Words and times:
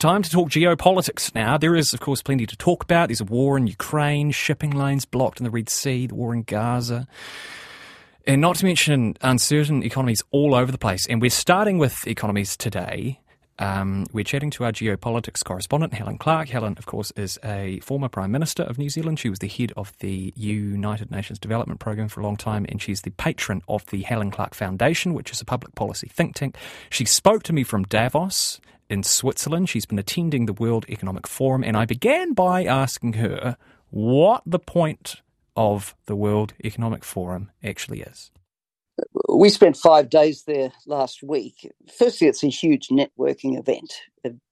Time 0.00 0.22
to 0.22 0.30
talk 0.30 0.48
geopolitics 0.48 1.34
now. 1.34 1.58
There 1.58 1.76
is, 1.76 1.92
of 1.92 2.00
course, 2.00 2.22
plenty 2.22 2.46
to 2.46 2.56
talk 2.56 2.82
about. 2.82 3.08
There's 3.10 3.20
a 3.20 3.24
war 3.26 3.58
in 3.58 3.66
Ukraine, 3.66 4.30
shipping 4.30 4.70
lanes 4.70 5.04
blocked 5.04 5.40
in 5.40 5.44
the 5.44 5.50
Red 5.50 5.68
Sea, 5.68 6.06
the 6.06 6.14
war 6.14 6.32
in 6.32 6.42
Gaza. 6.42 7.06
And 8.26 8.40
not 8.40 8.56
to 8.56 8.64
mention 8.64 9.18
uncertain 9.20 9.82
economies 9.82 10.22
all 10.30 10.54
over 10.54 10.72
the 10.72 10.78
place. 10.78 11.06
And 11.06 11.20
we're 11.20 11.28
starting 11.28 11.76
with 11.76 12.06
economies 12.06 12.56
today. 12.56 13.20
Um, 13.58 14.06
we're 14.10 14.24
chatting 14.24 14.48
to 14.52 14.64
our 14.64 14.72
geopolitics 14.72 15.44
correspondent, 15.44 15.92
Helen 15.92 16.16
Clark. 16.16 16.48
Helen, 16.48 16.76
of 16.78 16.86
course, 16.86 17.10
is 17.14 17.38
a 17.44 17.80
former 17.80 18.08
Prime 18.08 18.32
Minister 18.32 18.62
of 18.62 18.78
New 18.78 18.88
Zealand. 18.88 19.20
She 19.20 19.28
was 19.28 19.40
the 19.40 19.48
head 19.48 19.70
of 19.76 19.92
the 19.98 20.32
United 20.34 21.10
Nations 21.10 21.38
Development 21.38 21.78
Programme 21.78 22.08
for 22.08 22.22
a 22.22 22.24
long 22.24 22.38
time, 22.38 22.64
and 22.70 22.80
she's 22.80 23.02
the 23.02 23.10
patron 23.10 23.60
of 23.68 23.84
the 23.90 24.00
Helen 24.00 24.30
Clark 24.30 24.54
Foundation, 24.54 25.12
which 25.12 25.30
is 25.30 25.42
a 25.42 25.44
public 25.44 25.74
policy 25.74 26.08
think 26.08 26.36
tank. 26.36 26.56
She 26.88 27.04
spoke 27.04 27.42
to 27.42 27.52
me 27.52 27.64
from 27.64 27.82
Davos 27.82 28.62
in 28.90 29.02
Switzerland. 29.02 29.68
She's 29.68 29.86
been 29.86 29.98
attending 29.98 30.46
the 30.46 30.52
World 30.52 30.84
Economic 30.88 31.26
Forum, 31.26 31.64
and 31.64 31.76
I 31.76 31.86
began 31.86 32.34
by 32.34 32.64
asking 32.64 33.14
her 33.14 33.56
what 33.90 34.42
the 34.44 34.58
point 34.58 35.22
of 35.56 35.94
the 36.06 36.16
World 36.16 36.52
Economic 36.64 37.04
Forum 37.04 37.50
actually 37.62 38.02
is 38.02 38.30
we 39.28 39.48
spent 39.48 39.76
five 39.76 40.10
days 40.10 40.44
there 40.46 40.72
last 40.86 41.22
week. 41.22 41.70
Firstly, 41.96 42.26
it's 42.26 42.44
a 42.44 42.48
huge 42.48 42.88
networking 42.88 43.58
event. 43.58 43.92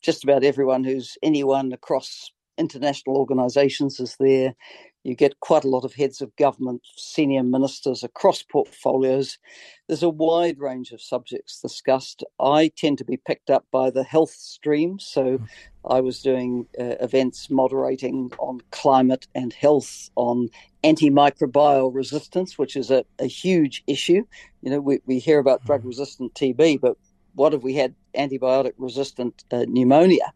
Just 0.02 0.24
about 0.24 0.44
everyone 0.44 0.84
who's 0.84 1.16
anyone 1.22 1.72
across 1.72 2.30
international 2.56 3.16
organizations 3.16 4.00
is 4.00 4.16
there. 4.18 4.54
You 5.04 5.14
get 5.14 5.40
quite 5.40 5.64
a 5.64 5.68
lot 5.68 5.84
of 5.84 5.94
heads 5.94 6.20
of 6.20 6.34
government, 6.36 6.82
senior 6.96 7.42
ministers 7.42 8.02
across 8.02 8.42
portfolios. 8.42 9.38
There's 9.86 10.02
a 10.02 10.08
wide 10.08 10.58
range 10.58 10.90
of 10.92 11.00
subjects 11.00 11.60
discussed. 11.60 12.24
I 12.40 12.68
tend 12.76 12.98
to 12.98 13.04
be 13.04 13.16
picked 13.16 13.48
up 13.48 13.64
by 13.70 13.90
the 13.90 14.04
health 14.04 14.30
stream. 14.32 14.98
So 14.98 15.38
hmm. 15.38 15.44
I 15.88 16.00
was 16.00 16.20
doing 16.20 16.66
uh, 16.78 16.96
events 17.00 17.48
moderating 17.48 18.32
on 18.38 18.60
climate 18.70 19.26
and 19.34 19.52
health, 19.52 20.10
on 20.16 20.50
antimicrobial 20.84 21.94
resistance, 21.94 22.58
which 22.58 22.76
is 22.76 22.90
a, 22.90 23.04
a 23.18 23.26
huge 23.26 23.84
issue. 23.86 24.26
You 24.62 24.70
know, 24.70 24.80
we, 24.80 25.00
we 25.06 25.18
hear 25.18 25.38
about 25.38 25.64
drug 25.64 25.82
hmm. 25.82 25.88
resistant 25.88 26.34
TB, 26.34 26.80
but 26.80 26.96
what 27.38 27.54
if 27.54 27.62
we 27.62 27.74
had 27.74 27.94
antibiotic 28.16 28.72
resistant 28.78 29.44
uh, 29.52 29.64
pneumonia? 29.68 30.32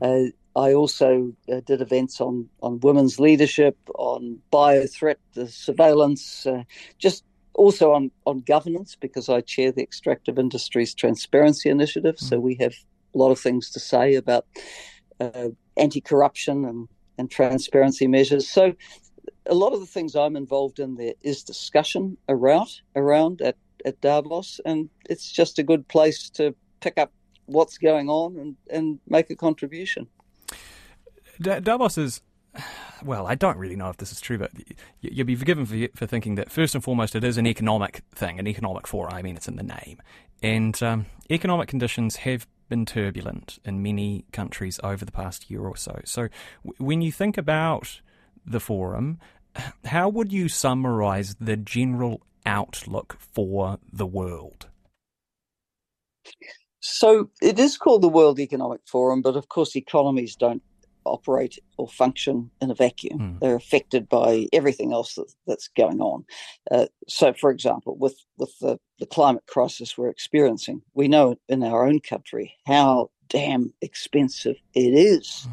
Mm. 0.00 0.28
Uh, 0.28 0.30
I 0.56 0.72
also 0.72 1.32
uh, 1.52 1.60
did 1.66 1.80
events 1.80 2.20
on, 2.20 2.48
on 2.62 2.80
women's 2.80 3.18
leadership, 3.18 3.76
on 3.96 4.38
biothreat 4.52 5.16
the 5.34 5.48
surveillance, 5.48 6.46
uh, 6.46 6.62
just 6.98 7.24
also 7.54 7.92
on, 7.92 8.10
on 8.26 8.40
governance 8.40 8.96
because 8.98 9.28
I 9.28 9.40
chair 9.40 9.72
the 9.72 9.82
Extractive 9.82 10.38
Industries 10.38 10.94
Transparency 10.94 11.70
Initiative. 11.70 12.16
Mm. 12.16 12.28
So 12.28 12.40
we 12.40 12.54
have 12.56 12.74
a 13.14 13.18
lot 13.18 13.30
of 13.30 13.40
things 13.40 13.70
to 13.70 13.80
say 13.80 14.14
about 14.14 14.46
uh, 15.20 15.48
anti 15.76 16.00
corruption 16.00 16.64
and, 16.64 16.88
and 17.18 17.30
transparency 17.30 18.06
measures. 18.06 18.48
So 18.48 18.74
a 19.46 19.54
lot 19.54 19.72
of 19.72 19.80
the 19.80 19.86
things 19.86 20.14
I'm 20.14 20.36
involved 20.36 20.78
in 20.78 20.96
there 20.96 21.14
is 21.22 21.42
discussion 21.42 22.16
around 22.28 22.80
around 22.96 23.40
at, 23.42 23.56
at 23.84 24.00
Davos, 24.00 24.60
and 24.64 24.88
it's 25.08 25.30
just 25.30 25.58
a 25.58 25.62
good 25.62 25.86
place 25.88 26.30
to 26.30 26.54
pick 26.80 26.98
up 26.98 27.12
what's 27.46 27.78
going 27.78 28.08
on 28.08 28.38
and, 28.38 28.56
and 28.70 28.98
make 29.06 29.30
a 29.30 29.36
contribution. 29.36 30.08
Davos 31.40 31.98
is 31.98 32.20
well, 33.04 33.26
I 33.26 33.34
don't 33.34 33.58
really 33.58 33.76
know 33.76 33.90
if 33.90 33.96
this 33.96 34.12
is 34.12 34.20
true, 34.20 34.38
but 34.38 34.52
you'll 35.00 35.26
be 35.26 35.34
forgiven 35.34 35.66
for, 35.66 35.76
for 35.94 36.06
thinking 36.06 36.36
that 36.36 36.50
first 36.50 36.74
and 36.74 36.82
foremost 36.82 37.14
it 37.14 37.24
is 37.24 37.36
an 37.36 37.46
economic 37.46 38.02
thing, 38.14 38.38
an 38.38 38.46
economic 38.46 38.86
forum. 38.86 39.12
I 39.12 39.22
mean, 39.22 39.36
it's 39.36 39.48
in 39.48 39.56
the 39.56 39.62
name. 39.62 40.00
And 40.42 40.80
um, 40.82 41.06
economic 41.30 41.68
conditions 41.68 42.16
have 42.16 42.46
been 42.68 42.86
turbulent 42.86 43.58
in 43.64 43.82
many 43.82 44.24
countries 44.32 44.80
over 44.82 45.04
the 45.04 45.12
past 45.12 45.50
year 45.50 45.62
or 45.62 45.76
so. 45.76 46.00
So 46.04 46.28
w- 46.64 46.76
when 46.78 47.02
you 47.02 47.12
think 47.12 47.36
about 47.36 48.00
the 48.46 48.60
forum, 48.60 49.18
how 49.84 50.08
would 50.08 50.32
you 50.32 50.48
summarize 50.48 51.36
the 51.40 51.56
general 51.56 52.22
outlook 52.46 53.16
for 53.18 53.78
the 53.92 54.06
world? 54.06 54.68
So 56.80 57.30
it 57.40 57.58
is 57.58 57.78
called 57.78 58.02
the 58.02 58.08
World 58.08 58.38
Economic 58.38 58.80
Forum, 58.86 59.22
but 59.22 59.36
of 59.36 59.48
course, 59.48 59.74
economies 59.76 60.36
don't 60.36 60.62
operate 61.04 61.58
or 61.76 61.88
function 61.88 62.50
in 62.60 62.70
a 62.70 62.74
vacuum. 62.74 63.18
Mm. 63.18 63.40
They're 63.40 63.56
affected 63.56 64.08
by 64.08 64.46
everything 64.52 64.92
else 64.92 65.14
that, 65.14 65.32
that's 65.46 65.68
going 65.68 66.00
on. 66.00 66.24
Uh, 66.70 66.86
so, 67.08 67.32
for 67.32 67.50
example, 67.50 67.96
with 67.96 68.16
with 68.36 68.58
the, 68.60 68.78
the 68.98 69.06
climate 69.06 69.44
crisis 69.46 69.96
we're 69.96 70.08
experiencing, 70.08 70.82
we 70.94 71.08
know 71.08 71.36
in 71.48 71.62
our 71.62 71.86
own 71.86 72.00
country 72.00 72.54
how 72.66 73.10
damn 73.28 73.72
expensive 73.80 74.56
it 74.74 74.94
is 74.94 75.46
mm. 75.48 75.52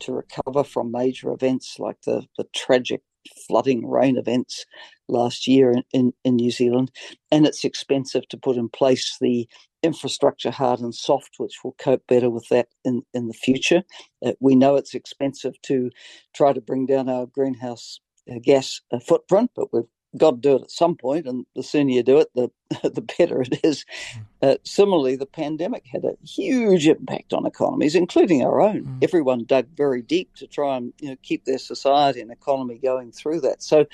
to 0.00 0.12
recover 0.12 0.64
from 0.64 0.90
major 0.90 1.30
events 1.32 1.78
like 1.78 2.00
the 2.02 2.26
the 2.36 2.44
tragic 2.54 3.02
flooding 3.46 3.88
rain 3.88 4.16
events 4.16 4.66
last 5.08 5.46
year 5.46 5.70
in, 5.70 5.84
in, 5.92 6.12
in 6.24 6.36
New 6.36 6.50
Zealand, 6.50 6.90
and 7.30 7.46
it's 7.46 7.64
expensive 7.64 8.26
to 8.28 8.36
put 8.36 8.56
in 8.56 8.68
place 8.68 9.16
the 9.20 9.48
infrastructure, 9.82 10.50
hard 10.50 10.80
and 10.80 10.94
soft, 10.94 11.34
which 11.38 11.58
will 11.62 11.74
cope 11.78 12.06
better 12.06 12.30
with 12.30 12.48
that 12.48 12.68
in, 12.84 13.02
in 13.14 13.28
the 13.28 13.34
future. 13.34 13.82
Uh, 14.24 14.32
we 14.40 14.54
know 14.54 14.76
it's 14.76 14.94
expensive 14.94 15.60
to 15.62 15.90
try 16.34 16.52
to 16.52 16.60
bring 16.60 16.86
down 16.86 17.08
our 17.08 17.26
greenhouse 17.26 18.00
uh, 18.30 18.38
gas 18.42 18.80
uh, 18.92 18.98
footprint, 19.00 19.50
but 19.54 19.72
we've 19.72 19.84
got 20.16 20.32
to 20.32 20.36
do 20.36 20.56
it 20.56 20.62
at 20.62 20.70
some 20.70 20.96
point, 20.96 21.26
and 21.26 21.46
the 21.56 21.62
sooner 21.62 21.90
you 21.90 22.02
do 22.02 22.18
it, 22.18 22.28
the 22.34 22.50
the 22.90 23.06
better 23.18 23.42
it 23.42 23.60
is. 23.64 23.84
Hmm. 24.14 24.20
Uh, 24.42 24.54
similarly, 24.64 25.16
the 25.16 25.26
pandemic 25.26 25.84
had 25.86 26.04
a 26.04 26.16
huge 26.26 26.86
impact 26.86 27.32
on 27.32 27.46
economies, 27.46 27.94
including 27.94 28.42
our 28.42 28.60
own. 28.60 28.82
Mm. 28.82 29.04
Everyone 29.04 29.44
dug 29.44 29.68
very 29.76 30.02
deep 30.02 30.34
to 30.36 30.48
try 30.48 30.76
and 30.76 30.92
you 31.00 31.10
know, 31.10 31.16
keep 31.22 31.44
their 31.44 31.58
society 31.58 32.20
and 32.20 32.32
economy 32.32 32.78
going 32.78 33.12
through 33.12 33.40
that. 33.42 33.62
So 33.62 33.86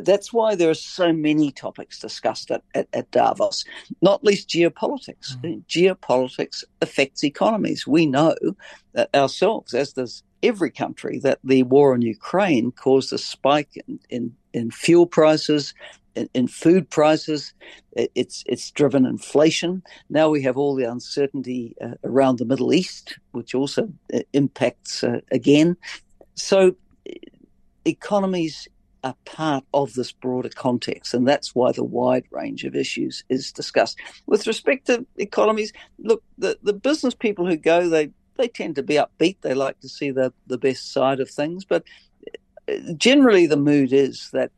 that's 0.00 0.32
why 0.32 0.54
there 0.54 0.70
are 0.70 0.74
so 0.74 1.12
many 1.12 1.50
topics 1.50 1.98
discussed 1.98 2.50
at, 2.50 2.62
at, 2.74 2.88
at 2.92 3.10
Davos, 3.10 3.64
not 4.02 4.24
least 4.24 4.48
geopolitics. 4.48 5.36
Mm. 5.40 5.64
Geopolitics 5.66 6.64
affects 6.82 7.24
economies. 7.24 7.86
We 7.86 8.06
know 8.06 8.34
that 8.92 9.14
ourselves, 9.14 9.74
as 9.74 9.92
does 9.92 10.22
every 10.42 10.70
country, 10.70 11.18
that 11.20 11.38
the 11.44 11.62
war 11.64 11.94
in 11.94 12.02
Ukraine 12.02 12.72
caused 12.72 13.12
a 13.12 13.18
spike 13.18 13.70
in, 13.86 13.98
in, 14.10 14.36
in 14.52 14.70
fuel 14.70 15.06
prices, 15.06 15.74
in, 16.14 16.28
in, 16.34 16.46
food 16.46 16.88
prices. 16.88 17.52
It's 17.92 18.42
it's 18.46 18.70
driven 18.70 19.04
inflation. 19.04 19.82
Now 20.08 20.30
we 20.30 20.42
have 20.42 20.56
all 20.56 20.74
the 20.74 20.90
uncertainty 20.90 21.76
uh, 21.80 21.94
around 22.04 22.38
the 22.38 22.46
Middle 22.46 22.72
East, 22.72 23.18
which 23.32 23.54
also 23.54 23.92
uh, 24.14 24.20
impacts 24.32 25.04
uh, 25.04 25.20
again. 25.30 25.76
So 26.34 26.74
economies 27.84 28.68
are 29.06 29.14
part 29.24 29.64
of 29.72 29.94
this 29.94 30.12
broader 30.12 30.48
context, 30.48 31.14
and 31.14 31.26
that's 31.26 31.54
why 31.54 31.72
the 31.72 31.84
wide 31.84 32.24
range 32.30 32.64
of 32.64 32.74
issues 32.74 33.24
is 33.28 33.52
discussed. 33.52 33.98
With 34.26 34.46
respect 34.46 34.86
to 34.86 35.06
economies, 35.16 35.72
look, 35.98 36.22
the, 36.38 36.58
the 36.62 36.72
business 36.72 37.14
people 37.14 37.46
who 37.46 37.56
go, 37.56 37.88
they 37.88 38.10
they 38.36 38.48
tend 38.48 38.74
to 38.76 38.82
be 38.82 38.94
upbeat. 38.94 39.36
They 39.40 39.54
like 39.54 39.80
to 39.80 39.88
see 39.88 40.10
the 40.10 40.32
the 40.46 40.58
best 40.58 40.92
side 40.92 41.20
of 41.20 41.30
things, 41.30 41.64
but 41.64 41.84
uh, 42.68 42.92
generally 42.96 43.46
the 43.46 43.56
mood 43.56 43.92
is 43.92 44.28
that 44.32 44.50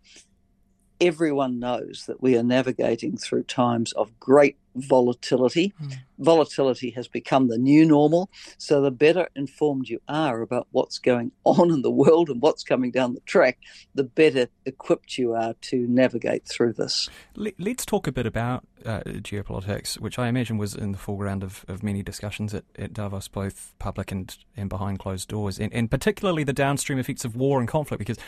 everyone 1.01 1.59
knows 1.59 2.05
that 2.09 2.23
we 2.23 2.37
are 2.37 2.43
navigating 2.43 3.17
through 3.17 3.45
times 3.45 3.93
of 3.93 4.19
great 4.19 4.57
volatility. 4.81 5.73
Mm. 5.83 5.95
Volatility 6.19 6.91
has 6.91 7.09
become 7.09 7.49
the 7.49 7.59
new 7.59 7.85
normal. 7.85 8.31
So, 8.59 8.81
the 8.81 8.91
better 8.91 9.29
informed 9.37 9.89
you 9.89 10.01
are 10.09 10.43
about 10.43 10.67
what's 10.73 10.99
going 10.99 11.33
on 11.45 11.71
in 11.71 11.83
the 11.83 11.91
world 11.91 12.29
and 12.29 12.41
what's 12.43 12.63
coming 12.63 12.91
down 12.91 13.15
the 13.15 13.21
track, 13.21 13.59
the 13.95 14.05
better 14.05 14.49
equipped 14.65 15.19
you 15.19 15.35
are 15.35 15.55
to 15.61 15.87
navigate 15.89 16.47
through 16.47 16.75
this. 16.75 17.09
Let's 17.37 17.85
talk 17.85 18.07
a 18.07 18.13
bit 18.13 18.27
about 18.27 18.67
uh, 18.85 19.01
geopolitics, 19.01 19.99
which 19.99 20.19
I 20.19 20.29
imagine 20.29 20.59
was 20.59 20.75
in 20.75 20.93
the 20.93 20.99
foreground 20.99 21.43
of, 21.43 21.65
of 21.69 21.83
many 21.83 22.03
discussions 22.03 22.55
at, 22.55 22.65
at 22.77 22.93
Davos, 22.93 23.29
both 23.29 23.75
public 23.79 24.13
and, 24.13 24.37
and 24.57 24.69
behind 24.69 24.99
closed 24.99 25.29
doors, 25.29 25.59
and, 25.59 25.73
and 25.73 25.91
particularly 25.91 26.45
the 26.45 26.53
downstream 26.53 26.99
effects 26.99 27.25
of 27.25 27.37
war 27.37 27.61
and 27.61 27.69
conflict, 27.69 27.99
because 27.99 28.19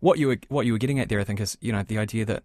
what 0.00 0.18
you 0.18 0.28
were 0.28 0.38
what 0.48 0.66
you 0.66 0.72
were 0.72 0.78
getting 0.78 1.00
at 1.00 1.08
there, 1.08 1.20
I 1.20 1.24
think, 1.24 1.40
is 1.40 1.56
you 1.60 1.72
know 1.72 1.82
the 1.82 1.98
idea 1.98 2.24
that 2.26 2.42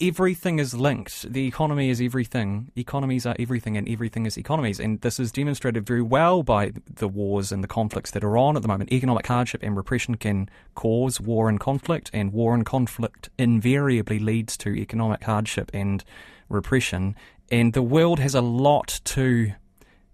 everything 0.00 0.58
is 0.58 0.74
linked. 0.74 1.32
The 1.32 1.46
economy 1.46 1.90
is 1.90 2.00
everything. 2.00 2.70
Economies 2.76 3.26
are 3.26 3.36
everything, 3.38 3.76
and 3.76 3.88
everything 3.88 4.26
is 4.26 4.36
economies. 4.36 4.78
And 4.78 5.00
this 5.00 5.18
is 5.18 5.32
demonstrated 5.32 5.86
very 5.86 6.02
well 6.02 6.42
by 6.42 6.72
the 6.94 7.08
wars 7.08 7.50
and 7.50 7.62
the 7.62 7.68
conflicts 7.68 8.10
that 8.12 8.24
are 8.24 8.36
on 8.36 8.56
at 8.56 8.62
the 8.62 8.68
moment. 8.68 8.92
Economic 8.92 9.26
hardship 9.26 9.62
and 9.62 9.76
repression 9.76 10.16
can 10.16 10.48
cause 10.74 11.20
war 11.20 11.48
and 11.48 11.58
conflict, 11.58 12.10
and 12.12 12.32
war 12.32 12.54
and 12.54 12.64
conflict 12.64 13.30
invariably 13.38 14.18
leads 14.18 14.56
to 14.58 14.70
economic 14.70 15.24
hardship 15.24 15.70
and 15.74 16.04
repression. 16.48 17.16
And 17.50 17.72
the 17.72 17.82
world 17.82 18.20
has 18.20 18.34
a 18.34 18.40
lot 18.40 19.00
to 19.04 19.52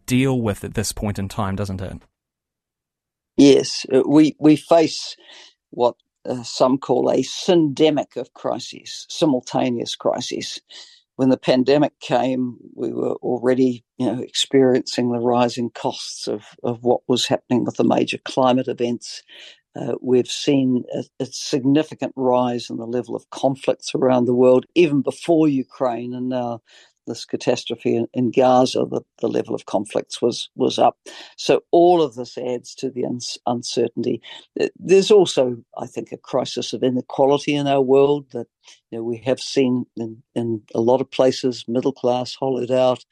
deal 0.06 0.40
with 0.40 0.64
at 0.64 0.74
this 0.74 0.92
point 0.92 1.18
in 1.18 1.28
time, 1.28 1.56
doesn't 1.56 1.80
it? 1.80 2.02
Yes, 3.36 3.86
uh, 3.92 4.02
we 4.06 4.36
we 4.38 4.56
face 4.56 5.16
what 5.70 5.94
uh, 6.28 6.42
some 6.42 6.78
call 6.78 7.10
a 7.10 7.22
syndemic 7.22 8.16
of 8.16 8.34
crises, 8.34 9.06
simultaneous 9.08 9.96
crises. 9.96 10.60
When 11.16 11.28
the 11.28 11.36
pandemic 11.36 11.98
came, 12.00 12.56
we 12.74 12.92
were 12.92 13.14
already, 13.16 13.84
you 13.98 14.06
know, 14.06 14.22
experiencing 14.22 15.12
the 15.12 15.18
rising 15.18 15.70
costs 15.70 16.26
of, 16.26 16.44
of 16.62 16.82
what 16.82 17.02
was 17.08 17.26
happening 17.26 17.64
with 17.64 17.76
the 17.76 17.84
major 17.84 18.18
climate 18.24 18.68
events. 18.68 19.22
Uh, 19.76 19.94
we've 20.00 20.30
seen 20.30 20.84
a, 20.94 21.04
a, 21.20 21.26
significant 21.26 22.12
rise 22.16 22.70
in 22.70 22.76
the 22.78 22.86
level 22.86 23.14
of 23.14 23.28
conflicts 23.30 23.94
around 23.94 24.24
the 24.24 24.34
world, 24.34 24.66
even 24.74 25.00
before 25.00 25.46
Ukraine, 25.46 26.12
and 26.12 26.28
now 26.28 26.60
this 27.06 27.24
catastrophe 27.24 27.96
in, 27.96 28.06
in 28.12 28.30
Gaza, 28.30 28.84
the, 28.88 29.02
the 29.20 29.28
level 29.28 29.54
of 29.54 29.66
conflicts 29.66 30.20
was 30.22 30.48
was 30.54 30.78
up. 30.78 30.96
So 31.36 31.62
all 31.70 32.02
of 32.02 32.14
this 32.14 32.38
adds 32.38 32.74
to 32.76 32.90
the 32.90 33.04
uncertainty. 33.46 34.20
There's 34.76 35.10
also, 35.10 35.56
I 35.78 35.86
think, 35.86 36.12
a 36.12 36.16
crisis 36.16 36.72
of 36.72 36.82
inequality 36.82 37.54
in 37.54 37.66
our 37.66 37.82
world 37.82 38.26
that 38.32 38.46
you 38.90 38.98
know, 38.98 39.04
we 39.04 39.18
have 39.18 39.40
seen 39.40 39.86
in, 39.96 40.22
in 40.34 40.62
a 40.74 40.80
lot 40.80 41.00
of 41.00 41.10
places, 41.10 41.64
middle 41.66 41.92
class 41.92 42.34
hollowed 42.34 42.70
out. 42.70 43.04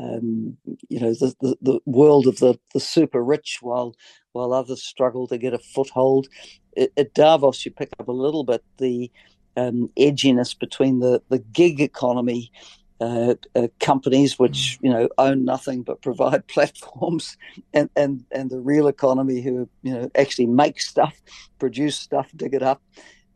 Um, 0.00 0.56
you 0.88 1.00
know, 1.00 1.12
the, 1.12 1.34
the, 1.40 1.56
the, 1.60 1.80
world 1.84 2.28
of 2.28 2.38
the, 2.38 2.56
the 2.72 2.78
super 2.78 3.20
rich 3.20 3.58
while 3.62 3.96
while 4.30 4.52
others 4.52 4.84
struggle 4.84 5.26
to 5.26 5.38
get 5.38 5.54
a 5.54 5.58
foothold. 5.58 6.28
At, 6.76 6.90
at 6.96 7.14
Davos, 7.14 7.64
you 7.64 7.72
pick 7.72 7.90
up 7.98 8.06
a 8.06 8.12
little 8.12 8.44
bit 8.44 8.62
the 8.78 9.10
um, 9.58 9.88
edginess 9.98 10.56
between 10.56 11.00
the, 11.00 11.20
the 11.28 11.38
gig 11.38 11.80
economy 11.80 12.52
uh, 13.00 13.34
uh, 13.54 13.68
companies 13.78 14.38
which 14.38 14.78
mm. 14.78 14.84
you 14.84 14.90
know 14.90 15.08
own 15.18 15.44
nothing 15.44 15.82
but 15.82 16.02
provide 16.02 16.46
platforms, 16.48 17.36
and, 17.72 17.88
and 17.96 18.24
and 18.32 18.50
the 18.50 18.60
real 18.60 18.88
economy 18.88 19.40
who 19.40 19.68
you 19.82 19.92
know 19.92 20.10
actually 20.14 20.46
make 20.46 20.80
stuff, 20.80 21.20
produce 21.58 21.96
stuff, 21.96 22.30
dig 22.34 22.54
it 22.54 22.62
up, 22.62 22.82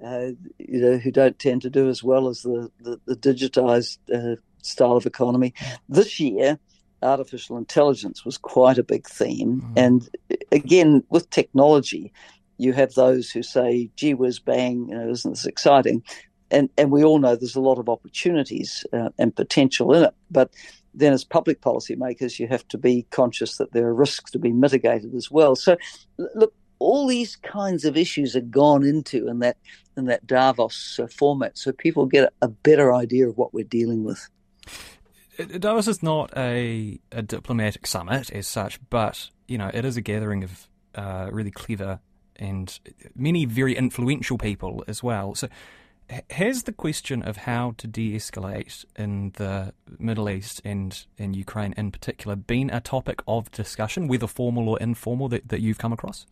uh, 0.05 0.31
you 0.59 0.81
know 0.81 0.97
who 0.99 1.11
don't 1.11 1.39
tend 1.39 1.63
to 1.63 1.71
do 1.71 1.89
as 1.89 2.03
well 2.03 2.29
as 2.29 2.43
the 2.43 2.71
the, 2.81 3.01
the 3.07 3.17
digitized 3.17 3.99
uh, 4.13 4.37
style 4.63 4.97
of 4.97 5.07
economy. 5.07 5.55
This 5.89 6.19
year, 6.19 6.59
artificial 7.03 7.57
intelligence 7.57 8.25
was 8.25 8.39
quite 8.39 8.79
a 8.79 8.85
big 8.85 9.07
theme, 9.07 9.61
mm. 9.61 9.73
and 9.77 10.09
again 10.51 11.05
with 11.09 11.31
technology. 11.31 12.13
You 12.59 12.73
have 12.75 12.95
those 12.95 13.31
who 13.31 13.43
say, 13.43 13.91
"Gee 13.97 14.15
whiz, 14.15 14.39
bang! 14.39 14.89
You 14.89 14.97
know, 14.97 15.11
isn't 15.11 15.31
this 15.31 15.47
exciting?" 15.47 16.03
And 16.53 16.69
and 16.77 16.91
we 16.91 17.03
all 17.03 17.19
know 17.19 17.35
there's 17.35 17.57
a 17.57 17.61
lot 17.61 17.79
of 17.79 17.89
opportunities 17.89 18.85
uh, 18.93 19.09
and 19.19 19.35
potential 19.35 19.93
in 19.95 20.05
it, 20.05 20.15
but 20.31 20.51
then 20.95 21.13
as 21.13 21.25
public 21.25 21.61
policymakers, 21.61 22.39
you 22.39 22.47
have 22.49 22.67
to 22.69 22.79
be 22.79 23.07
conscious 23.11 23.57
that 23.57 23.73
there 23.73 23.87
are 23.87 23.95
risks 23.95 24.31
to 24.31 24.39
be 24.39 24.53
mitigated 24.53 25.15
as 25.15 25.31
well. 25.31 25.57
So, 25.57 25.77
look, 26.35 26.53
all 26.79 27.07
these 27.07 27.37
kinds 27.37 27.85
of 27.85 27.97
issues 27.97 28.37
are 28.37 28.43
gone 28.43 28.85
into 28.85 29.29
in 29.29 29.39
that 29.39 29.57
in 29.97 30.07
that 30.07 30.27
Davos 30.27 30.99
uh, 31.03 31.07
format, 31.07 31.57
so 31.57 31.73
people 31.73 32.07
get 32.07 32.33
a, 32.41 32.49
better 32.49 32.93
idea 32.93 33.29
of 33.29 33.37
what 33.37 33.53
we're 33.53 33.65
dealing 33.65 34.05
with. 34.05 34.29
Davos 35.59 35.89
is 35.89 36.03
not 36.03 36.33
a, 36.37 36.99
a 37.11 37.23
diplomatic 37.23 37.87
summit 37.87 38.31
as 38.31 38.47
such, 38.47 38.79
but 38.91 39.31
you 39.49 39.59
know 39.59 39.71
it 39.73 39.85
is 39.85 39.97
a 39.97 40.03
gathering 40.03 40.45
of 40.45 40.69
uh, 40.95 41.29
really 41.31 41.51
clever 41.51 42.01
and 42.37 42.81
many 43.15 43.45
very 43.45 43.77
influential 43.77 44.39
people 44.39 44.85
as 44.89 45.03
well. 45.03 45.35
So 45.35 45.49
has 46.31 46.65
the 46.65 46.73
question 46.73 47.23
of 47.23 47.39
how 47.39 47.75
to 47.79 47.87
de 47.87 48.15
escalate 48.15 48.85
in 48.97 49.33
the 49.37 49.73
Middle 49.99 50.29
East 50.29 50.61
and 50.65 51.05
in 51.17 51.35
Ukraine 51.35 51.75
in 51.77 51.91
particular 51.91 52.37
been 52.37 52.71
a 52.71 52.81
topic 52.81 53.23
of 53.27 53.51
discussion, 53.51 54.09
whether 54.09 54.27
formal 54.27 54.69
or 54.69 54.79
informal, 54.79 55.29
that, 55.29 55.49
that 55.49 55.61
you've 55.61 55.79
come 55.79 55.93
across? 55.93 56.27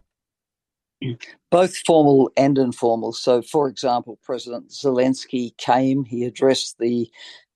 Both 1.51 1.77
formal 1.87 2.31
and 2.37 2.59
informal. 2.59 3.13
So, 3.13 3.41
for 3.41 3.69
example, 3.69 4.19
President 4.23 4.71
Zelensky 4.71 5.57
came, 5.57 6.05
he 6.05 6.25
addressed 6.25 6.79
the 6.79 7.11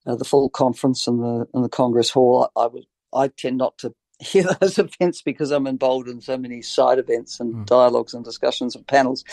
uh, 0.07 0.17
the 0.17 0.25
full 0.25 0.51
conference 0.51 1.07
in 1.07 1.19
the 1.21 1.47
in 1.55 1.63
the 1.63 1.69
Congress 1.69 2.11
Hall. 2.11 2.51
I, 2.57 2.63
I, 2.63 2.67
would, 2.67 2.87
I 3.13 3.29
tend 3.29 3.59
not 3.59 3.77
to 3.79 3.95
hear 4.19 4.45
those 4.61 4.79
events 4.79 5.23
because 5.23 5.51
I'm 5.51 5.67
involved 5.67 6.09
in 6.09 6.21
so 6.21 6.39
many 6.39 6.63
side 6.63 6.99
events 6.99 7.41
and 7.41 7.55
mm. 7.55 7.67
dialogues 7.67 8.15
and 8.15 8.25
discussions 8.25 8.77
and 8.77 8.87
panels. 8.87 9.25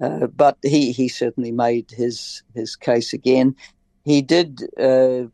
Uh, 0.00 0.26
but 0.28 0.56
he, 0.62 0.92
he 0.92 1.08
certainly 1.08 1.50
made 1.50 1.90
his 1.90 2.42
his 2.54 2.76
case 2.76 3.12
again. 3.12 3.56
He 4.04 4.22
did 4.22 4.62
uh, 4.80 5.24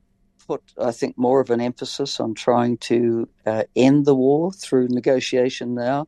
put, 0.47 0.63
I 0.81 0.91
think, 0.93 1.19
more 1.19 1.41
of 1.41 1.51
an 1.51 1.61
emphasis 1.61 2.21
on 2.21 2.35
trying 2.35 2.79
to 2.79 3.29
uh, 3.47 3.65
end 3.77 4.07
the 4.07 4.15
war 4.15 4.53
through 4.53 4.89
negotiation 4.89 5.75
now. 5.75 6.07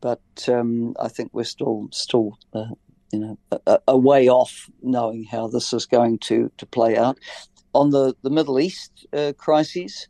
But 0.00 0.20
um, 0.48 0.94
I 1.00 1.08
think 1.08 1.30
we're 1.32 1.44
still 1.44 1.88
still 1.90 2.38
uh, 2.52 2.66
you 3.12 3.18
know 3.18 3.38
a, 3.66 3.80
a, 3.88 3.96
way 3.96 4.28
off 4.28 4.70
knowing 4.82 5.24
how 5.24 5.48
this 5.48 5.72
is 5.72 5.86
going 5.86 6.18
to 6.18 6.50
to 6.58 6.66
play 6.66 6.96
out. 6.96 7.18
On 7.74 7.90
the 7.90 8.14
the 8.22 8.30
Middle 8.30 8.60
East 8.60 9.06
uh, 9.12 9.32
crises, 9.36 10.08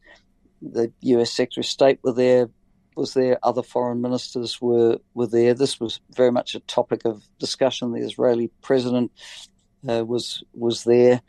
the 0.61 0.93
U.S. 1.03 1.33
Secretary 1.33 1.63
of 1.63 1.67
State 1.67 2.01
were 2.03 2.13
there 2.13 2.49
was 2.97 3.15
there, 3.15 3.39
other 3.43 3.63
foreign 3.63 4.01
ministers 4.01 4.61
were, 4.61 4.99
were 5.15 5.27
there. 5.27 5.55
This 5.55 5.79
was 5.79 6.01
very 6.15 6.33
much 6.33 6.55
a 6.55 6.61
topic 6.61 7.05
of 7.05 7.23
discussion. 7.39 7.93
The 7.93 8.01
Israeli 8.01 8.51
president 8.63 9.13
uh, 9.89 10.05
was 10.05 10.43
was 10.55 10.85
there. 10.85 11.21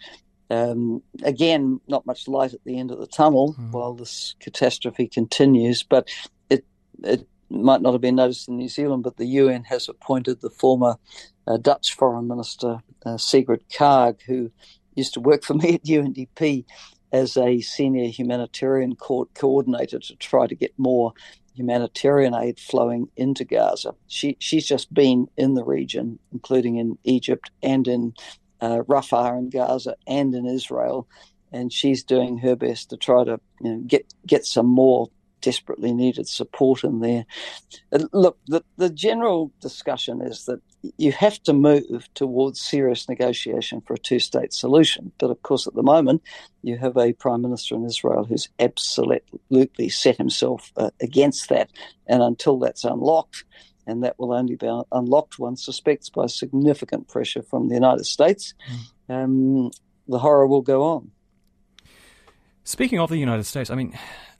Um, 0.49 1.03
again, 1.23 1.81
not 1.87 2.05
much 2.05 2.27
light 2.27 2.53
at 2.53 2.63
the 2.63 2.79
end 2.79 2.91
of 2.91 2.99
the 2.99 3.07
tunnel 3.07 3.55
mm. 3.59 3.71
while 3.71 3.93
this 3.93 4.35
catastrophe 4.39 5.07
continues. 5.07 5.83
But 5.83 6.09
it 6.49 6.65
it 7.03 7.27
might 7.49 7.81
not 7.81 7.93
have 7.93 8.01
been 8.01 8.15
noticed 8.15 8.47
in 8.47 8.57
New 8.57 8.69
Zealand, 8.69 9.03
but 9.03 9.17
the 9.17 9.25
UN 9.25 9.63
has 9.65 9.89
appointed 9.89 10.41
the 10.41 10.49
former 10.49 10.95
uh, 11.47 11.57
Dutch 11.57 11.93
Foreign 11.93 12.27
Minister 12.27 12.79
uh, 13.05 13.17
Sigrid 13.17 13.63
Kaag, 13.69 14.21
who 14.23 14.51
used 14.95 15.13
to 15.13 15.19
work 15.19 15.43
for 15.43 15.53
me 15.53 15.75
at 15.75 15.83
UNDP 15.83 16.65
as 17.11 17.37
a 17.37 17.61
senior 17.61 18.07
humanitarian 18.07 18.95
co- 18.95 19.29
coordinator 19.33 19.99
to 19.99 20.15
try 20.17 20.45
to 20.47 20.55
get 20.55 20.73
more 20.77 21.13
humanitarian 21.57 22.35
aid 22.35 22.59
flowing 22.59 23.09
into 23.17 23.43
Gaza. 23.43 23.95
She 24.07 24.37
she's 24.39 24.65
just 24.65 24.93
been 24.93 25.27
in 25.37 25.55
the 25.55 25.63
region, 25.63 26.19
including 26.31 26.77
in 26.77 26.97
Egypt 27.03 27.49
and 27.63 27.87
in 27.87 28.13
uh, 28.61 28.79
Rafah 28.87 29.37
in 29.37 29.49
Gaza 29.49 29.95
and 30.05 30.33
in 30.35 30.45
Israel, 30.45 31.07
and 31.51 31.73
she's 31.73 32.03
doing 32.03 32.37
her 32.39 32.55
best 32.55 32.89
to 32.91 32.97
try 32.97 33.23
to 33.23 33.39
you 33.61 33.71
know, 33.71 33.79
get 33.87 34.13
get 34.25 34.45
some 34.45 34.67
more 34.67 35.09
desperately 35.41 35.93
needed 35.93 36.27
support 36.27 36.83
in 36.83 36.99
there. 36.99 37.25
And 37.91 38.09
look, 38.13 38.37
the, 38.47 38.63
the 38.77 38.89
general 38.89 39.51
discussion 39.61 40.21
is 40.21 40.45
that 40.45 40.61
you 40.97 41.11
have 41.11 41.41
to 41.43 41.53
move 41.53 42.07
towards 42.13 42.61
serious 42.61 43.09
negotiation 43.09 43.81
for 43.81 43.93
a 43.93 43.97
two 43.97 44.19
state 44.19 44.53
solution. 44.53 45.11
But 45.17 45.31
of 45.31 45.41
course, 45.41 45.67
at 45.67 45.73
the 45.73 45.83
moment, 45.83 46.21
you 46.61 46.77
have 46.77 46.97
a 46.97 47.13
prime 47.13 47.41
minister 47.41 47.75
in 47.75 47.85
Israel 47.85 48.25
who's 48.25 48.49
absolutely 48.59 49.89
set 49.89 50.17
himself 50.17 50.71
uh, 50.77 50.91
against 51.01 51.49
that. 51.49 51.71
And 52.07 52.21
until 52.21 52.59
that's 52.59 52.83
unlocked, 52.83 53.43
and 53.85 54.03
that 54.03 54.19
will 54.19 54.33
only 54.33 54.55
be 54.55 54.69
unlocked, 54.91 55.39
one 55.39 55.55
suspects, 55.55 56.09
by 56.09 56.27
significant 56.27 57.07
pressure 57.07 57.41
from 57.41 57.69
the 57.69 57.75
United 57.75 58.05
States, 58.05 58.53
mm. 59.09 59.23
um, 59.23 59.71
the 60.07 60.19
horror 60.19 60.45
will 60.45 60.61
go 60.61 60.83
on. 60.83 61.11
Speaking 62.65 62.99
of 62.99 63.09
the 63.09 63.17
United 63.17 63.45
States, 63.45 63.69
I 63.69 63.75
mean, 63.75 63.97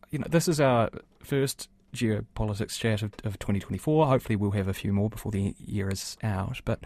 you 0.09 0.19
know, 0.19 0.27
this 0.29 0.47
is 0.47 0.59
our 0.59 0.89
first 1.19 1.69
geopolitics 1.93 2.77
chat 2.77 3.01
of, 3.01 3.13
of 3.23 3.39
2024. 3.39 4.07
Hopefully, 4.07 4.35
we'll 4.35 4.51
have 4.51 4.67
a 4.67 4.73
few 4.73 4.93
more 4.93 5.09
before 5.09 5.31
the 5.31 5.55
year 5.57 5.89
is 5.89 6.17
out. 6.23 6.61
But 6.65 6.81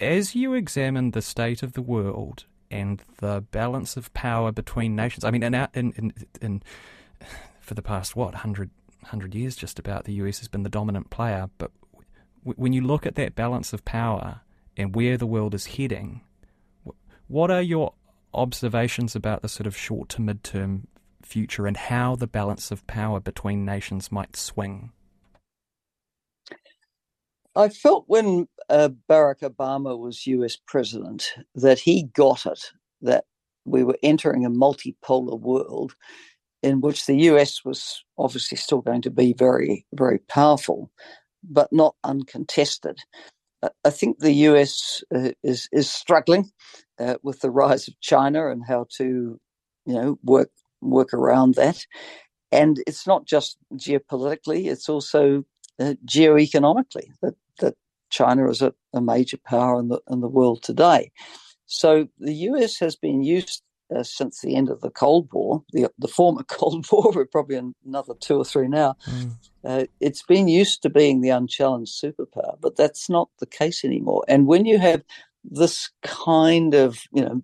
as 0.00 0.34
you 0.34 0.54
examine 0.54 1.12
the 1.12 1.22
state 1.22 1.62
of 1.62 1.74
the 1.74 1.82
world 1.82 2.44
and 2.70 3.02
the 3.18 3.44
balance 3.50 3.96
of 3.96 4.12
power 4.14 4.50
between 4.50 4.96
nations, 4.96 5.24
I 5.24 5.30
mean, 5.30 5.42
in, 5.42 5.54
in, 5.54 5.70
in, 5.74 6.12
in 6.40 6.62
for 7.60 7.74
the 7.74 7.82
past 7.82 8.16
what 8.16 8.34
hundred 8.36 8.70
hundred 9.04 9.34
years, 9.34 9.56
just 9.56 9.78
about 9.78 10.04
the 10.04 10.14
US 10.14 10.38
has 10.38 10.48
been 10.48 10.62
the 10.62 10.68
dominant 10.68 11.10
player. 11.10 11.50
But 11.58 11.70
w- 12.44 12.56
when 12.56 12.72
you 12.72 12.82
look 12.82 13.06
at 13.06 13.14
that 13.16 13.34
balance 13.34 13.72
of 13.72 13.84
power 13.84 14.40
and 14.76 14.94
where 14.94 15.16
the 15.16 15.26
world 15.26 15.54
is 15.54 15.66
heading, 15.66 16.22
what 17.28 17.50
are 17.50 17.62
your 17.62 17.94
observations 18.34 19.14
about 19.14 19.42
the 19.42 19.48
sort 19.48 19.66
of 19.66 19.76
short 19.76 20.08
to 20.10 20.22
mid 20.22 20.42
term 20.42 20.86
future 21.26 21.66
and 21.66 21.76
how 21.76 22.16
the 22.16 22.26
balance 22.26 22.70
of 22.70 22.86
power 22.86 23.20
between 23.20 23.64
nations 23.64 24.12
might 24.12 24.36
swing? 24.36 24.92
I 27.54 27.68
felt 27.68 28.04
when 28.06 28.48
uh, 28.70 28.90
Barack 29.08 29.40
Obama 29.40 29.98
was 29.98 30.26
US 30.26 30.56
president 30.66 31.34
that 31.54 31.78
he 31.78 32.04
got 32.14 32.46
it 32.46 32.72
that 33.02 33.24
we 33.64 33.84
were 33.84 33.98
entering 34.02 34.44
a 34.44 34.50
multipolar 34.50 35.38
world 35.38 35.94
in 36.62 36.80
which 36.80 37.06
the 37.06 37.16
US 37.30 37.64
was 37.64 38.04
obviously 38.18 38.56
still 38.56 38.80
going 38.80 39.02
to 39.02 39.10
be 39.10 39.34
very, 39.34 39.84
very 39.92 40.18
powerful, 40.18 40.90
but 41.42 41.72
not 41.72 41.94
uncontested. 42.04 42.98
I 43.84 43.90
think 43.90 44.18
the 44.18 44.32
US 44.48 45.04
uh, 45.14 45.30
is 45.42 45.68
is 45.72 45.90
struggling 45.90 46.50
uh, 46.98 47.16
with 47.22 47.40
the 47.40 47.50
rise 47.50 47.86
of 47.88 48.00
China 48.00 48.50
and 48.50 48.64
how 48.66 48.86
to, 48.96 49.38
you 49.86 49.94
know, 49.94 50.18
work 50.24 50.50
work 50.82 51.14
around 51.14 51.54
that. 51.54 51.86
And 52.50 52.82
it's 52.86 53.06
not 53.06 53.26
just 53.26 53.56
geopolitically; 53.74 54.66
it's 54.70 54.88
also 54.88 55.44
uh, 55.80 55.94
geoeconomically 56.06 57.08
that 57.22 57.34
that 57.60 57.74
China 58.10 58.50
is 58.50 58.60
a, 58.60 58.74
a, 58.92 59.00
major 59.00 59.38
power 59.38 59.80
in 59.80 59.88
the 59.88 60.00
in 60.10 60.20
the 60.20 60.28
world 60.28 60.62
today. 60.62 61.10
So 61.66 62.08
the 62.18 62.34
US 62.34 62.78
has 62.80 62.94
been 62.94 63.22
used 63.22 63.62
uh, 63.94 64.02
since 64.02 64.40
the 64.40 64.54
end 64.54 64.68
of 64.68 64.80
the 64.80 64.90
Cold 64.90 65.28
War, 65.32 65.62
the 65.72 65.90
the 65.98 66.08
former 66.08 66.42
Cold 66.48 66.86
War. 66.92 67.10
We're 67.14 67.24
probably 67.24 67.60
another 67.86 68.14
two 68.20 68.36
or 68.36 68.44
three 68.44 68.68
now. 68.68 68.96
Mm. 69.06 69.36
Uh, 69.64 69.84
it's 70.00 70.22
been 70.22 70.48
used 70.48 70.82
to 70.82 70.90
being 70.90 71.20
the 71.20 71.30
unchallenged 71.30 72.00
superpower, 72.00 72.56
but 72.60 72.76
that's 72.76 73.08
not 73.08 73.30
the 73.38 73.46
case 73.46 73.84
anymore. 73.84 74.24
And 74.28 74.46
when 74.46 74.66
you 74.66 74.78
have 74.78 75.02
this 75.44 75.90
kind 76.02 76.74
of 76.74 77.00
you 77.12 77.22
know 77.24 77.42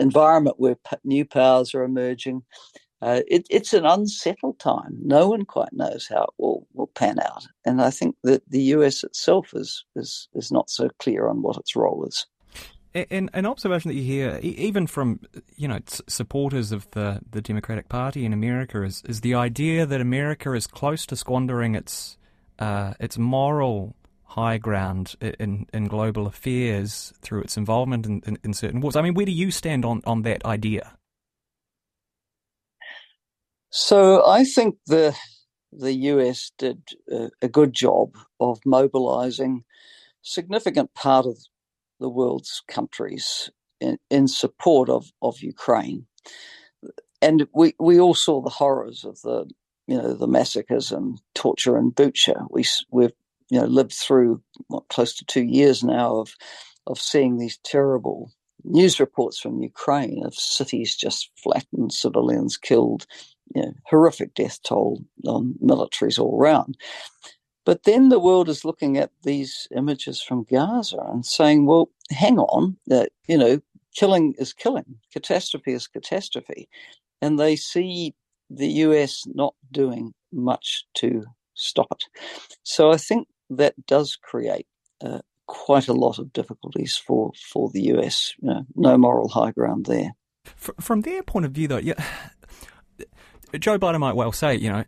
environment 0.00 0.56
where 0.58 0.76
new 1.04 1.24
powers 1.24 1.74
are 1.74 1.84
emerging, 1.84 2.42
uh, 3.02 3.20
it, 3.28 3.46
it's 3.48 3.72
an 3.72 3.86
unsettled 3.86 4.58
time. 4.58 4.98
No 5.02 5.28
one 5.28 5.44
quite 5.44 5.72
knows 5.72 6.06
how 6.08 6.24
it 6.24 6.30
will, 6.38 6.66
will 6.74 6.88
pan 6.88 7.18
out, 7.20 7.46
and 7.64 7.80
I 7.80 7.90
think 7.90 8.16
that 8.24 8.42
the 8.50 8.62
US 8.74 9.04
itself 9.04 9.52
is 9.54 9.84
is 9.96 10.28
is 10.34 10.52
not 10.52 10.68
so 10.68 10.90
clear 10.98 11.26
on 11.28 11.42
what 11.42 11.56
its 11.56 11.74
role 11.74 12.04
is. 12.06 12.26
An, 12.92 13.30
an 13.32 13.46
observation 13.46 13.88
that 13.88 13.94
you 13.94 14.02
hear, 14.02 14.40
even 14.42 14.86
from 14.86 15.20
you 15.56 15.68
know 15.68 15.78
supporters 15.86 16.72
of 16.72 16.90
the, 16.90 17.20
the 17.30 17.40
Democratic 17.40 17.88
Party 17.88 18.26
in 18.26 18.32
America, 18.32 18.82
is 18.82 19.02
is 19.08 19.22
the 19.22 19.34
idea 19.34 19.86
that 19.86 20.00
America 20.00 20.52
is 20.52 20.66
close 20.66 21.06
to 21.06 21.16
squandering 21.16 21.74
its 21.74 22.18
uh, 22.58 22.94
its 23.00 23.16
moral 23.16 23.96
high 24.30 24.58
ground 24.58 25.14
in 25.20 25.66
in 25.72 25.86
global 25.88 26.26
affairs 26.26 27.12
through 27.22 27.42
its 27.42 27.56
involvement 27.56 28.06
in, 28.06 28.22
in, 28.26 28.38
in 28.44 28.54
certain 28.54 28.80
wars. 28.80 28.96
I 28.96 29.02
mean, 29.02 29.14
where 29.14 29.26
do 29.26 29.32
you 29.32 29.50
stand 29.50 29.84
on, 29.84 30.02
on 30.06 30.22
that 30.22 30.44
idea? 30.44 30.92
So 33.70 34.26
I 34.26 34.44
think 34.44 34.76
the 34.86 35.16
the 35.72 35.94
US 35.94 36.52
did 36.58 36.82
a, 37.10 37.30
a 37.42 37.48
good 37.48 37.72
job 37.72 38.16
of 38.40 38.60
mobilizing 38.66 39.64
significant 40.22 40.94
part 40.94 41.26
of 41.26 41.38
the 42.00 42.08
world's 42.08 42.62
countries 42.68 43.50
in, 43.80 43.98
in 44.10 44.28
support 44.28 44.88
of, 44.88 45.06
of 45.22 45.40
Ukraine. 45.40 46.06
And 47.22 47.46
we, 47.54 47.74
we 47.78 48.00
all 48.00 48.14
saw 48.14 48.40
the 48.40 48.50
horrors 48.50 49.04
of 49.04 49.20
the 49.22 49.50
you 49.86 49.96
know 49.98 50.14
the 50.14 50.28
massacres 50.28 50.92
and 50.92 51.20
torture 51.34 51.76
in 51.76 51.90
Bucha. 51.90 52.46
We 52.50 52.64
we've 52.92 53.12
you 53.50 53.60
know 53.60 53.66
lived 53.66 53.92
through 53.92 54.42
what, 54.68 54.88
close 54.88 55.14
to 55.16 55.24
two 55.26 55.44
years 55.44 55.84
now 55.84 56.16
of 56.16 56.34
of 56.86 56.98
seeing 57.00 57.38
these 57.38 57.58
terrible 57.64 58.32
news 58.64 59.00
reports 59.00 59.38
from 59.38 59.62
Ukraine 59.62 60.24
of 60.24 60.34
cities 60.34 60.96
just 60.96 61.30
flattened, 61.42 61.92
civilians 61.92 62.56
killed, 62.56 63.06
you 63.54 63.62
know, 63.62 63.72
horrific 63.86 64.34
death 64.34 64.58
toll 64.62 65.02
on 65.26 65.54
militaries 65.62 66.18
all 66.18 66.38
around. 66.38 66.76
But 67.64 67.84
then 67.84 68.08
the 68.08 68.18
world 68.20 68.48
is 68.48 68.64
looking 68.64 68.96
at 68.96 69.10
these 69.22 69.68
images 69.76 70.20
from 70.20 70.44
Gaza 70.50 70.98
and 71.12 71.24
saying, 71.24 71.66
well, 71.66 71.90
hang 72.10 72.38
on, 72.38 72.76
that, 72.86 73.10
you 73.28 73.38
know, 73.38 73.60
killing 73.94 74.34
is 74.38 74.52
killing, 74.52 74.96
catastrophe 75.12 75.72
is 75.72 75.86
catastrophe. 75.86 76.68
And 77.22 77.38
they 77.38 77.56
see 77.56 78.14
the 78.48 78.68
US 78.86 79.24
not 79.26 79.54
doing 79.70 80.14
much 80.32 80.84
to 80.94 81.24
stop 81.54 81.88
it. 81.92 82.04
So 82.62 82.90
I 82.90 82.96
think 82.96 83.28
that 83.50 83.74
does 83.86 84.16
create 84.16 84.66
uh, 85.04 85.20
quite 85.46 85.88
a 85.88 85.92
lot 85.92 86.18
of 86.18 86.32
difficulties 86.32 86.96
for, 86.96 87.32
for 87.52 87.68
the 87.70 87.82
US. 87.94 88.34
You 88.40 88.48
know, 88.50 88.66
no 88.74 88.98
moral 88.98 89.28
high 89.28 89.50
ground 89.50 89.86
there. 89.86 90.14
From 90.44 91.02
their 91.02 91.22
point 91.22 91.44
of 91.44 91.52
view, 91.52 91.68
though, 91.68 91.78
yeah, 91.78 92.02
Joe 93.58 93.78
Biden 93.78 94.00
might 94.00 94.16
well 94.16 94.32
say, 94.32 94.54
you 94.54 94.70
know, 94.70 94.84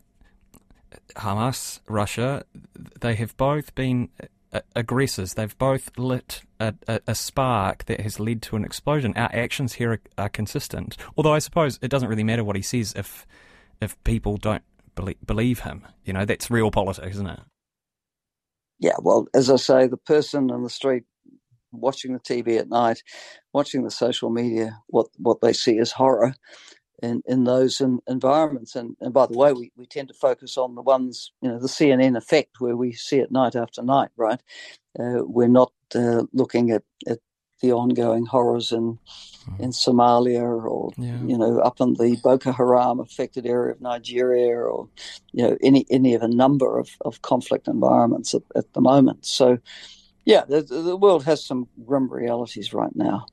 Hamas, 1.15 1.79
Russia, 1.87 2.43
they 3.01 3.15
have 3.15 3.35
both 3.37 3.75
been 3.75 4.09
aggressors. 4.75 5.33
They've 5.33 5.57
both 5.57 5.91
lit 5.97 6.41
a, 6.59 6.73
a, 6.87 7.01
a, 7.07 7.15
spark 7.15 7.85
that 7.85 8.01
has 8.01 8.19
led 8.19 8.41
to 8.43 8.55
an 8.55 8.63
explosion. 8.63 9.13
Our 9.15 9.29
actions 9.33 9.73
here 9.73 9.93
are, 9.93 10.01
are, 10.17 10.29
consistent. 10.29 10.97
Although 11.17 11.33
I 11.33 11.39
suppose 11.39 11.79
it 11.81 11.89
doesn't 11.89 12.09
really 12.09 12.23
matter 12.23 12.43
what 12.43 12.55
he 12.55 12.61
says 12.61 12.93
if 12.95 13.25
if 13.81 14.01
people 14.03 14.37
don't 14.37 14.63
believe, 14.95 15.17
believe 15.25 15.59
him. 15.61 15.85
You 16.05 16.13
know, 16.13 16.25
that's 16.25 16.49
real 16.49 16.71
politics, 16.71 17.15
isn't 17.15 17.27
it? 17.27 17.39
Yeah, 18.79 18.95
well, 19.01 19.27
as 19.33 19.49
I 19.49 19.57
say, 19.57 19.87
the 19.87 19.97
person 19.97 20.51
on 20.51 20.63
the 20.63 20.69
street 20.69 21.03
watching 21.71 22.13
the 22.13 22.19
TV 22.19 22.59
at 22.59 22.69
night, 22.69 23.03
watching 23.53 23.83
the 23.83 23.91
social 23.91 24.29
media, 24.29 24.79
what 24.87 25.07
what 25.17 25.41
they 25.41 25.53
see 25.53 25.77
is 25.77 25.93
horror 25.93 26.33
in, 27.03 27.21
in 27.27 27.43
those 27.45 27.81
in, 27.81 27.99
environments. 28.07 28.75
And, 28.75 28.95
and 29.01 29.13
by 29.13 29.27
the 29.27 29.37
way, 29.37 29.53
we, 29.53 29.71
we 29.77 29.85
tend 29.85 30.09
to 30.09 30.13
focus 30.13 30.57
on 30.57 30.75
the 30.75 30.81
ones, 30.81 31.31
you 31.41 31.49
know, 31.49 31.59
the 31.59 31.67
CNN 31.69 32.17
effect 32.17 32.59
where 32.59 32.77
we 32.77 32.93
see 32.93 33.19
it 33.19 33.31
night 33.31 33.55
after 33.55 33.83
night, 33.83 34.09
right? 34.17 34.41
Uh, 34.99 35.23
we're 35.25 35.47
not 35.49 35.73
uh, 35.95 36.23
looking 36.33 36.71
at, 36.71 36.83
at 37.07 37.19
the 37.63 37.71
ongoing 37.71 38.25
horrors 38.27 38.71
in 38.71 38.99
in 39.59 39.71
Somalia 39.71 40.43
or 40.43 40.91
yeah. 40.97 41.19
you 41.23 41.37
know 41.37 41.59
up 41.59 41.81
in 41.81 41.95
the 41.95 42.17
Boko 42.23 42.51
Haram 42.51 42.99
affected 42.99 43.45
area 43.45 43.73
of 43.73 43.81
Nigeria 43.81 44.55
or 44.55 44.87
you 45.31 45.43
know 45.43 45.57
any 45.61 45.85
any 45.89 46.13
of 46.13 46.21
a 46.21 46.27
number 46.27 46.77
of, 46.77 46.89
of 47.01 47.21
conflict 47.21 47.67
environments 47.67 48.35
at, 48.35 48.43
at 48.55 48.71
the 48.73 48.81
moment. 48.81 49.25
So 49.25 49.57
yeah, 50.25 50.43
the, 50.47 50.61
the 50.61 50.95
world 50.95 51.23
has 51.25 51.43
some 51.43 51.67
grim 51.85 52.09
realities 52.09 52.73
right 52.73 52.95
now. 52.95 53.25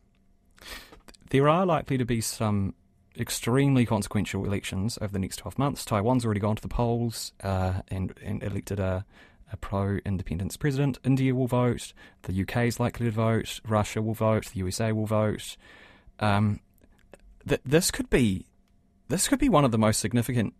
There 1.30 1.48
are 1.48 1.64
likely 1.66 1.98
to 1.98 2.04
be 2.04 2.20
some 2.20 2.74
extremely 3.18 3.86
consequential 3.86 4.44
elections 4.44 4.98
over 5.00 5.12
the 5.12 5.18
next 5.18 5.36
12 5.36 5.58
months. 5.58 5.84
Taiwan's 5.84 6.24
already 6.24 6.40
gone 6.40 6.56
to 6.56 6.62
the 6.62 6.68
polls 6.68 7.32
uh, 7.44 7.82
and, 7.88 8.12
and 8.24 8.42
elected 8.42 8.80
a, 8.80 9.04
a 9.52 9.56
pro 9.56 9.98
independence 10.04 10.56
president. 10.56 10.98
India 11.04 11.34
will 11.34 11.46
vote. 11.46 11.92
The 12.22 12.42
UK 12.42 12.66
is 12.66 12.80
likely 12.80 13.06
to 13.06 13.12
vote. 13.12 13.60
Russia 13.66 14.00
will 14.02 14.14
vote. 14.14 14.46
The 14.46 14.58
USA 14.58 14.92
will 14.92 15.06
vote. 15.06 15.56
Um, 16.18 16.60
th- 17.46 17.60
this 17.64 17.90
could 17.90 18.10
be 18.10 18.46
this 19.08 19.26
could 19.26 19.40
be 19.40 19.48
one 19.48 19.64
of 19.64 19.72
the 19.72 19.78
most 19.78 19.98
significant 19.98 20.54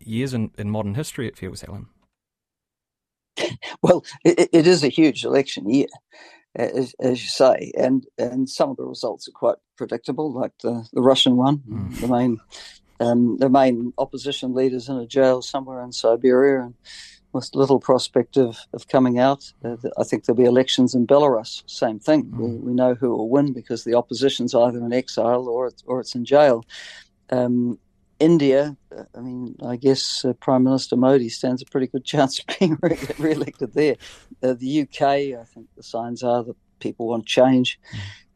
years 0.00 0.34
in, 0.34 0.50
in 0.58 0.70
modern 0.70 0.94
history. 0.94 1.28
It 1.28 1.36
feels, 1.36 1.60
Helen. 1.62 1.86
Well, 3.82 4.04
it, 4.24 4.48
it 4.52 4.66
is 4.66 4.82
a 4.82 4.88
huge 4.88 5.24
election 5.24 5.68
year, 5.68 5.86
as, 6.54 6.94
as, 6.98 7.22
you 7.22 7.28
say, 7.28 7.70
and 7.76 8.06
and 8.16 8.48
some 8.48 8.70
of 8.70 8.76
the 8.76 8.84
results 8.84 9.28
are 9.28 9.32
quite 9.32 9.56
predictable, 9.76 10.32
like 10.32 10.52
the, 10.62 10.88
the 10.92 11.02
Russian 11.02 11.36
one. 11.36 11.58
Mm. 11.68 12.00
The 12.00 12.08
main 12.08 12.40
um, 12.98 13.36
the 13.36 13.50
main 13.50 13.92
opposition 13.98 14.54
leaders 14.54 14.88
in 14.88 14.96
a 14.96 15.06
jail 15.06 15.42
somewhere 15.42 15.82
in 15.82 15.92
Siberia, 15.92 16.62
and 16.62 16.74
with 17.36 17.54
little 17.54 17.78
prospect 17.78 18.36
of, 18.36 18.58
of 18.72 18.88
coming 18.88 19.18
out. 19.18 19.52
Uh, 19.64 19.76
I 19.96 20.02
think 20.02 20.24
there'll 20.24 20.36
be 20.36 20.44
elections 20.44 20.94
in 20.94 21.06
Belarus. 21.06 21.62
Same 21.66 22.00
thing. 22.00 22.24
Mm. 22.24 22.38
We, 22.38 22.56
we, 22.56 22.74
know 22.74 22.94
who 22.94 23.10
will 23.10 23.28
win 23.28 23.52
because 23.52 23.84
the 23.84 23.94
opposition's 23.94 24.54
either 24.54 24.78
in 24.78 24.92
exile 24.92 25.48
or 25.48 25.68
it's, 25.68 25.82
or 25.86 26.00
it's 26.00 26.14
in 26.14 26.24
jail. 26.24 26.64
Um, 27.30 27.78
India, 28.18 28.76
uh, 28.96 29.04
I 29.14 29.20
mean, 29.20 29.56
I 29.64 29.76
guess 29.76 30.24
uh, 30.24 30.32
Prime 30.34 30.64
Minister 30.64 30.96
Modi 30.96 31.28
stands 31.28 31.62
a 31.62 31.66
pretty 31.66 31.86
good 31.86 32.04
chance 32.12 32.40
of 32.40 32.46
being 32.58 32.78
re- 32.82 33.32
elected 33.32 33.74
there. 33.74 33.96
Uh, 34.42 34.54
the 34.54 34.82
UK, 34.82 35.02
I 35.02 35.44
think 35.44 35.68
the 35.76 35.82
signs 35.82 36.22
are 36.22 36.42
that 36.44 36.56
people 36.80 37.08
want 37.08 37.26
change. 37.26 37.78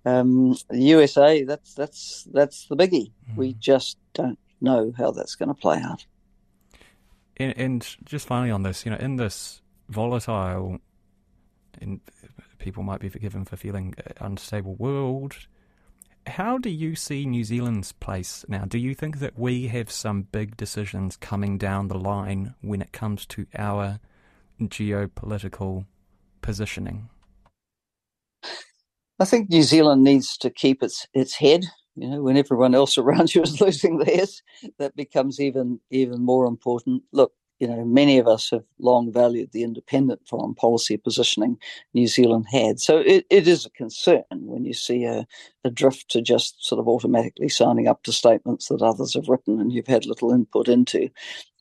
Um, 0.05 0.57
the 0.69 0.83
USA, 0.83 1.45
that's 1.45 1.75
that's 1.75 2.27
that's 2.33 2.67
the 2.67 2.77
biggie. 2.77 3.13
Mm. 3.31 3.37
We 3.37 3.55
just 3.55 3.99
don't 4.15 4.39
know 4.61 4.93
how 4.97 5.11
that's 5.11 5.35
going 5.35 5.49
to 5.49 5.55
play 5.55 5.79
out. 5.79 6.05
And, 7.41 7.57
and, 7.57 7.97
just 8.05 8.27
finally 8.27 8.51
on 8.51 8.63
this, 8.63 8.85
you 8.85 8.91
know, 8.91 8.99
in 8.99 9.17
this 9.17 9.63
volatile, 9.89 10.79
and 11.81 12.01
people 12.59 12.83
might 12.83 13.01
be 13.01 13.09
forgiven 13.09 13.45
for 13.45 13.57
feeling 13.57 13.95
uh, 13.99 14.13
unstable 14.21 14.75
world 14.75 15.37
how 16.27 16.59
do 16.59 16.71
you 16.71 16.95
see 16.95 17.27
New 17.27 17.45
Zealand's 17.45 17.93
place 17.93 18.45
now? 18.49 18.65
Do 18.65 18.79
you 18.79 18.95
think 18.95 19.19
that 19.19 19.39
we 19.39 19.69
have 19.69 19.91
some 19.91 20.23
big 20.23 20.57
decisions 20.57 21.17
coming 21.17 21.59
down 21.59 21.89
the 21.89 21.99
line 21.99 22.55
when 22.61 22.83
it 22.83 22.93
comes 22.93 23.27
to 23.27 23.47
our 23.57 24.01
geopolitical 24.61 25.87
positioning? 26.43 27.09
I 29.19 29.25
think 29.25 29.51
New 29.51 29.63
Zealand 29.63 30.03
needs 30.03 30.37
to 30.39 30.51
keep 30.51 30.83
its 30.83 31.07
its 31.13 31.35
head. 31.35 31.67
You 32.01 32.09
know, 32.09 32.23
when 32.23 32.37
everyone 32.37 32.75
else 32.75 32.97
around 32.99 33.35
you 33.35 33.43
is 33.43 33.61
losing 33.61 33.99
theirs, 33.99 34.43
that 34.79 34.97
becomes 34.97 35.41
even 35.41 35.81
even 35.91 36.23
more 36.23 36.47
important. 36.47 37.03
Look, 37.13 37.33
you 37.61 37.69
know, 37.69 37.85
many 37.85 38.19
of 38.19 38.27
us 38.27 38.51
have 38.51 38.65
long 38.79 39.13
valued 39.13 39.53
the 39.53 39.63
independent 39.63 40.27
foreign 40.27 40.55
policy 40.55 40.97
positioning 40.97 41.59
New 41.93 42.07
Zealand 42.07 42.47
had. 42.51 42.81
So 42.81 42.99
it, 42.99 43.27
it 43.29 43.47
is 43.47 43.67
a 43.67 43.71
concern 43.71 44.25
when 44.31 44.65
you 44.65 44.73
see 44.73 45.05
a, 45.05 45.27
a 45.63 45.71
drift 45.71 46.11
to 46.13 46.23
just 46.23 46.65
sort 46.65 46.79
of 46.79 46.89
automatically 46.89 47.51
signing 47.51 47.87
up 47.87 48.03
to 48.05 48.13
statements 48.13 48.69
that 48.69 48.81
others 48.81 49.13
have 49.13 49.29
written 49.29 49.61
and 49.61 49.71
you've 49.71 49.87
had 49.87 50.07
little 50.07 50.33
input 50.33 50.69
into. 50.69 51.11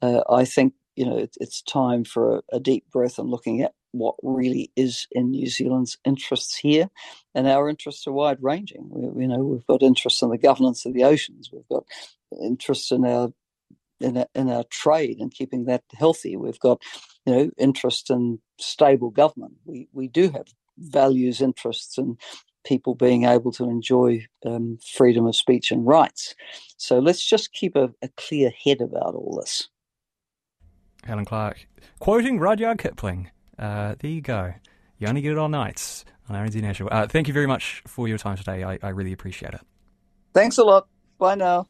Uh, 0.01 0.21
I 0.29 0.45
think, 0.45 0.73
you 0.99 1.05
know, 1.05 1.17
it, 1.17 1.37
it's 1.39 1.61
time 1.61 2.03
for 2.03 2.35
a, 2.35 2.41
a 2.57 2.59
deep 2.59 2.83
breath 2.91 3.19
and 3.19 3.29
looking 3.29 3.61
at 3.61 3.71
what 3.91 4.15
really 4.21 4.69
is 4.75 5.07
in 5.13 5.31
New 5.31 5.47
Zealand's 5.47 5.97
interests 6.03 6.57
here, 6.57 6.89
and 7.33 7.47
our 7.47 7.69
interests 7.69 8.05
are 8.05 8.11
wide 8.11 8.39
ranging. 8.41 8.85
We, 8.89 9.21
you 9.21 9.29
know, 9.29 9.41
we've 9.45 9.65
got 9.65 9.81
interests 9.81 10.21
in 10.21 10.29
the 10.29 10.37
governance 10.37 10.85
of 10.85 10.93
the 10.93 11.05
oceans. 11.05 11.51
We've 11.53 11.69
got 11.71 11.85
interests 12.43 12.91
in 12.91 13.05
our 13.05 13.31
in 14.01 14.17
our, 14.17 14.27
in 14.35 14.49
our 14.49 14.65
trade 14.65 15.19
and 15.19 15.33
keeping 15.33 15.65
that 15.65 15.83
healthy. 15.93 16.35
We've 16.35 16.59
got, 16.59 16.81
you 17.25 17.33
know, 17.33 17.51
interest 17.57 18.09
in 18.09 18.39
stable 18.59 19.09
government. 19.09 19.53
We 19.63 19.87
we 19.93 20.09
do 20.09 20.29
have 20.31 20.47
values, 20.77 21.39
interests, 21.39 21.97
and 21.97 22.19
people 22.65 22.93
being 22.93 23.23
able 23.23 23.53
to 23.53 23.63
enjoy 23.69 24.27
um, 24.45 24.79
freedom 24.97 25.25
of 25.25 25.35
speech 25.37 25.71
and 25.71 25.87
rights. 25.87 26.35
So 26.75 26.99
let's 26.99 27.25
just 27.25 27.53
keep 27.53 27.77
a, 27.77 27.89
a 28.01 28.09
clear 28.17 28.51
head 28.65 28.81
about 28.81 29.15
all 29.15 29.39
this. 29.41 29.69
Helen 31.03 31.25
Clark, 31.25 31.67
quoting 31.99 32.39
Rudyard 32.39 32.77
Kipling. 32.77 33.31
Uh, 33.57 33.95
there 33.99 34.11
you 34.11 34.21
go. 34.21 34.53
You 34.97 35.07
only 35.07 35.21
get 35.21 35.31
it 35.31 35.37
on 35.37 35.51
nights 35.51 36.05
on 36.27 36.35
RNZ 36.35 36.61
National. 36.61 36.89
Uh, 36.91 37.07
thank 37.07 37.27
you 37.27 37.33
very 37.33 37.47
much 37.47 37.81
for 37.87 38.07
your 38.07 38.17
time 38.17 38.37
today. 38.37 38.63
I, 38.63 38.77
I 38.81 38.89
really 38.89 39.13
appreciate 39.13 39.53
it. 39.53 39.61
Thanks 40.33 40.57
a 40.57 40.63
lot. 40.63 40.87
Bye 41.17 41.35
now. 41.35 41.67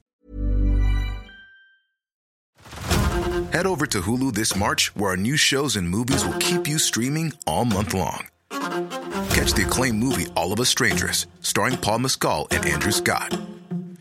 Head 3.51 3.65
over 3.65 3.85
to 3.87 4.01
Hulu 4.01 4.33
this 4.33 4.55
March, 4.55 4.95
where 4.95 5.11
our 5.11 5.17
new 5.17 5.37
shows 5.37 5.75
and 5.75 5.89
movies 5.89 6.25
will 6.25 6.37
keep 6.37 6.67
you 6.67 6.77
streaming 6.77 7.33
all 7.47 7.65
month 7.65 7.93
long. 7.93 8.27
Catch 8.49 9.53
the 9.53 9.65
acclaimed 9.65 9.97
movie 9.97 10.27
All 10.35 10.53
of 10.53 10.59
Us 10.59 10.69
Strangers, 10.69 11.25
starring 11.41 11.77
Paul 11.77 11.99
Mescal 11.99 12.47
and 12.51 12.65
Andrew 12.65 12.91
Scott. 12.91 13.39